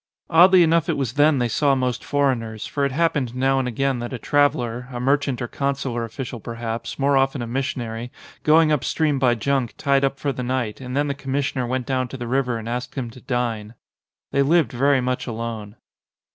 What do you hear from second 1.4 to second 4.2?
saw most foreigners, for it happened now and again that a